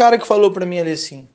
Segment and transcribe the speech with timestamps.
[0.00, 1.28] cara que falou para mim ali assim: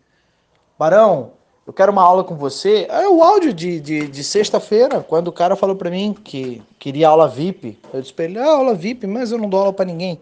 [0.78, 1.34] Barão,
[1.68, 2.88] eu quero uma aula com você.
[2.90, 7.10] É o áudio de, de, de sexta-feira, quando o cara falou para mim que queria
[7.10, 7.78] aula VIP.
[7.94, 10.20] Eu disse pra ele: ah, aula VIP, mas eu não dou aula para ninguém.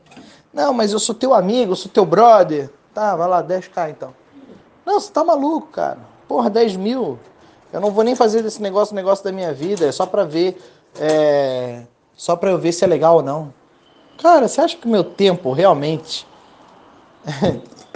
[0.53, 2.69] Não, mas eu sou teu amigo, eu sou teu brother.
[2.93, 4.13] Tá, vai lá, 10k então.
[4.85, 5.99] Não, você tá maluco, cara.
[6.27, 7.17] Porra, 10 mil.
[7.71, 9.85] Eu não vou nem fazer desse negócio negócio da minha vida.
[9.87, 10.61] É só pra ver.
[10.99, 11.83] É...
[12.13, 13.53] Só pra eu ver se é legal ou não.
[14.21, 16.27] Cara, você acha que o meu tempo realmente.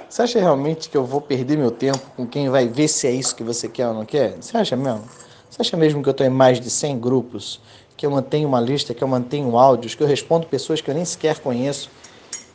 [0.09, 3.11] Você acha realmente que eu vou perder meu tempo com quem vai ver se é
[3.11, 4.37] isso que você quer ou não quer?
[4.39, 5.03] Você acha mesmo?
[5.49, 7.59] Você acha mesmo que eu estou em mais de 100 grupos?
[7.95, 10.95] Que eu mantenho uma lista, que eu mantenho áudios, que eu respondo pessoas que eu
[10.95, 11.89] nem sequer conheço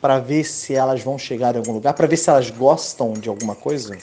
[0.01, 3.29] para ver se elas vão chegar em algum lugar, para ver se elas gostam de
[3.29, 3.97] alguma coisa?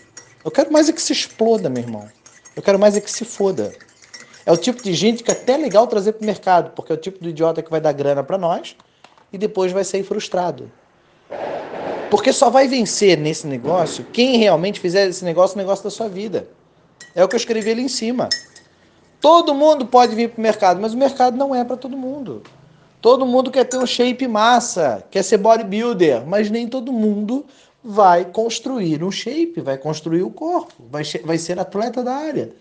[0.43, 2.07] Eu quero mais é que se exploda, meu irmão.
[2.55, 3.73] Eu quero mais é que se foda.
[4.45, 6.95] É o tipo de gente que é até legal trazer para o mercado, porque é
[6.95, 8.75] o tipo do idiota que vai dar grana para nós
[9.31, 10.71] e depois vai sair frustrado.
[12.09, 16.09] Porque só vai vencer nesse negócio quem realmente fizer esse negócio o negócio da sua
[16.09, 16.47] vida.
[17.15, 18.29] É o que eu escrevi ali em cima.
[19.21, 22.41] Todo mundo pode vir para o mercado, mas o mercado não é para todo mundo.
[23.01, 27.45] Todo mundo quer ter um shape massa, quer ser bodybuilder, mas nem todo mundo
[27.83, 32.51] vai construir um shape, vai construir o corpo, vai, vai ser atleta da área.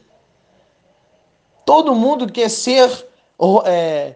[1.64, 3.06] Todo mundo quer ser
[3.66, 4.14] é,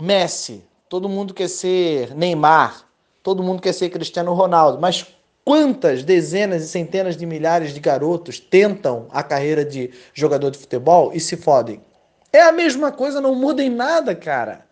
[0.00, 2.84] Messi, todo mundo quer ser Neymar,
[3.24, 5.04] todo mundo quer ser Cristiano Ronaldo, mas
[5.44, 11.10] quantas dezenas e centenas de milhares de garotos tentam a carreira de jogador de futebol
[11.12, 11.80] e se fodem?
[12.32, 14.64] É a mesma coisa, não muda em nada, cara.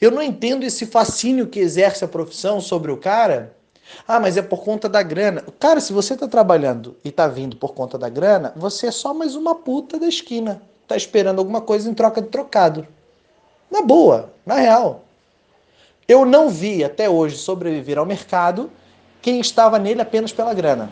[0.00, 3.54] Eu não entendo esse fascínio que exerce a profissão sobre o cara
[4.06, 5.44] ah, mas é por conta da grana.
[5.58, 9.14] Cara, se você está trabalhando e está vindo por conta da grana, você é só
[9.14, 10.60] mais uma puta da esquina.
[10.86, 12.86] Tá esperando alguma coisa em troca de trocado.
[13.70, 15.04] Na boa, na real.
[16.08, 18.70] Eu não vi até hoje sobreviver ao mercado
[19.20, 20.90] quem estava nele apenas pela grana.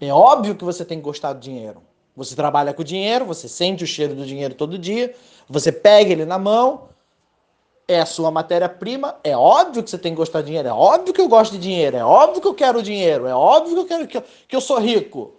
[0.00, 1.80] É óbvio que você tem que gostar do dinheiro.
[2.16, 5.14] Você trabalha com dinheiro, você sente o cheiro do dinheiro todo dia,
[5.48, 6.88] você pega ele na mão,
[7.88, 11.14] é a sua matéria-prima, é óbvio que você tem que gostar de dinheiro, é óbvio
[11.14, 13.86] que eu gosto de dinheiro, é óbvio que eu quero dinheiro, é óbvio que eu
[13.86, 15.34] quero que eu, que eu sou rico.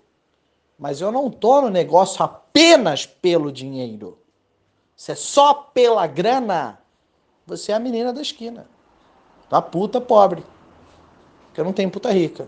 [0.80, 4.18] Mas eu não tô no negócio apenas pelo dinheiro.
[4.96, 6.80] Se é só pela grana,
[7.46, 8.66] você é a menina da esquina.
[9.50, 10.44] Da puta pobre.
[11.48, 12.48] Porque eu não tenho puta rica.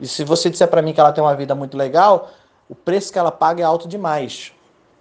[0.00, 2.30] E se você disser para mim que ela tem uma vida muito legal,
[2.68, 4.52] o preço que ela paga é alto demais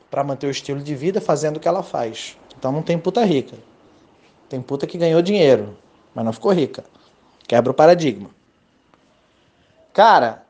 [0.10, 2.38] para manter o estilo de vida fazendo o que ela faz.
[2.58, 3.58] Então não tem puta rica.
[4.50, 5.78] Tem puta que ganhou dinheiro,
[6.16, 6.84] mas não ficou rica.
[7.48, 8.30] Quebra o paradigma.
[9.94, 10.44] Cara,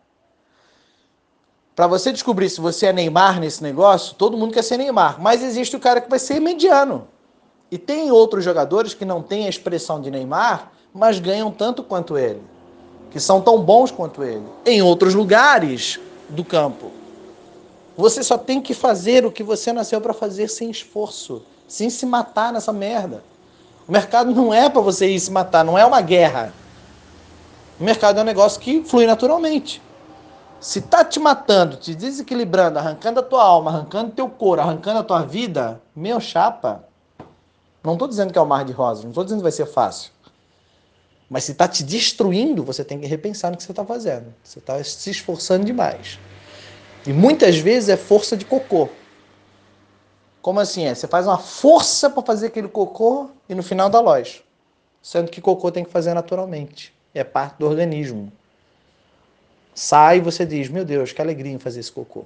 [1.75, 5.43] para você descobrir se você é Neymar nesse negócio, todo mundo quer ser Neymar, mas
[5.43, 7.07] existe o cara que vai ser mediano.
[7.71, 12.17] E tem outros jogadores que não têm a expressão de Neymar, mas ganham tanto quanto
[12.17, 12.41] ele,
[13.11, 16.91] que são tão bons quanto ele, em outros lugares do campo.
[17.97, 22.05] Você só tem que fazer o que você nasceu para fazer sem esforço sem se
[22.05, 23.21] matar nessa merda.
[23.87, 26.53] O mercado não é para você ir se matar, não é uma guerra.
[27.79, 29.81] O mercado é um negócio que flui naturalmente.
[30.59, 35.03] Se tá te matando, te desequilibrando, arrancando a tua alma, arrancando teu couro, arrancando a
[35.03, 36.83] tua vida, meu chapa,
[37.87, 39.65] não estou dizendo que é o mar de rosas, não estou dizendo que vai ser
[39.65, 40.11] fácil.
[41.29, 44.33] Mas se está te destruindo, você tem que repensar no que você está fazendo.
[44.43, 46.19] Você está se esforçando demais.
[47.05, 48.89] E muitas vezes é força de cocô.
[50.41, 50.95] Como assim é?
[50.95, 54.41] Você faz uma força para fazer aquele cocô e no final da loja.
[55.01, 56.93] Sendo que cocô tem que fazer naturalmente.
[57.13, 58.31] É parte do organismo.
[59.73, 62.25] Sai e você diz: Meu Deus, que alegria em fazer esse cocô.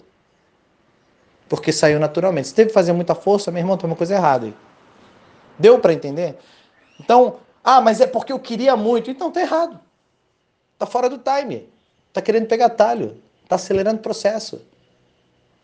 [1.50, 2.50] Porque saiu naturalmente.
[2.50, 4.54] Se teve que fazer muita força, meu irmão, tem uma coisa errada aí.
[5.62, 6.38] Deu para entender?
[7.00, 9.12] Então, ah, mas é porque eu queria muito.
[9.12, 9.80] Então tá errado.
[10.78, 11.70] Tá fora do time.
[12.12, 13.22] Tá querendo pegar talho.
[13.48, 14.62] Tá acelerando o processo.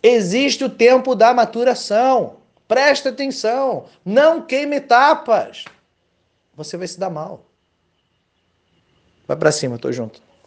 [0.01, 2.37] Existe o tempo da maturação.
[2.67, 5.63] Presta atenção, não queime etapas.
[6.53, 7.45] Você vai se dar mal.
[9.25, 10.21] Vai para cima, tô junto.